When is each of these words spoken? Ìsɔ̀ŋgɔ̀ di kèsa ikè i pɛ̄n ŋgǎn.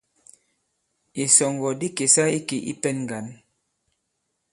Ìsɔ̀ŋgɔ̀ 1.23 1.73
di 1.79 1.87
kèsa 1.97 2.23
ikè 2.37 2.57
i 2.71 2.73
pɛ̄n 2.81 2.97
ŋgǎn. 3.03 3.25